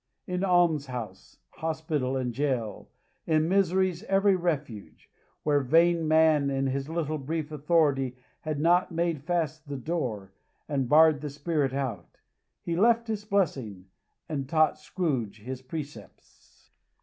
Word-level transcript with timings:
In 0.25 0.43
almshouse, 0.43 1.37
hospital, 1.51 2.17
and 2.17 2.33
jail, 2.33 2.89
in 3.27 3.47
misery's 3.47 4.01
every 4.05 4.35
refuge, 4.35 5.11
where 5.43 5.59
vain 5.61 6.07
man 6.07 6.49
in 6.49 6.65
his 6.65 6.89
little 6.89 7.19
brief 7.19 7.51
authority 7.51 8.15
had 8.39 8.59
not 8.59 8.91
made 8.91 9.21
fast 9.21 9.69
the 9.69 9.77
door, 9.77 10.31
and 10.67 10.89
barred 10.89 11.21
the 11.21 11.29
Spirit 11.29 11.71
out, 11.71 12.17
he 12.63 12.75
left 12.75 13.09
his 13.09 13.23
blessing, 13.25 13.89
and 14.27 14.49
taught 14.49 14.79
Scrooge 14.79 15.41
his 15.43 15.61
precepts. 15.61 16.67